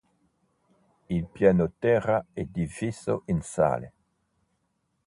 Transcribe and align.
Il 1.09 1.27
pianoterra 1.27 2.25
è 2.33 2.43
diviso 2.45 3.21
in 3.27 3.43
sale. 3.43 3.93